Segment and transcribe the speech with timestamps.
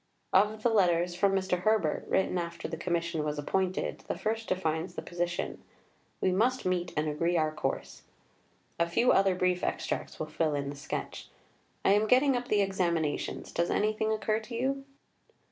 [0.33, 1.59] Of the letters from Mr.
[1.59, 5.61] Herbert, written after the Commission was appointed, the first defines the position:
[6.21, 8.01] "We must meet and agree our course."
[8.79, 11.29] A few other brief extracts will fill in the sketch.
[11.85, 14.85] "I am getting up the examinations; does anything occur to you?"